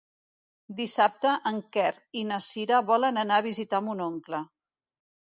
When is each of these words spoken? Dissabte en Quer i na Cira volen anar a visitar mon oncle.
Dissabte 0.77 1.33
en 1.49 1.59
Quer 1.75 1.91
i 2.21 2.23
na 2.29 2.39
Cira 2.45 2.79
volen 2.87 3.19
anar 3.25 3.37
a 3.41 3.45
visitar 3.49 3.83
mon 3.89 4.01
oncle. 4.07 4.41